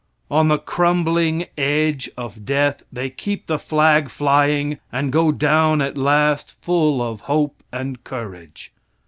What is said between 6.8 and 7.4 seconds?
of